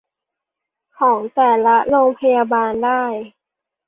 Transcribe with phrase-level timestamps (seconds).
[0.99, 3.03] ของแต่ละโรงพยาบาลได้